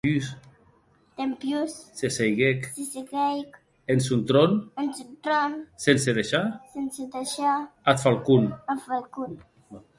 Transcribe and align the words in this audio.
Dempús 1.17 1.73
se 1.99 2.07
seiguec 2.17 2.59
en 3.95 3.99
sòn 4.07 4.21
tron, 4.33 4.51
sense 5.87 6.09
deishar 6.19 6.47
ath 7.95 8.03
falcon. 8.09 8.43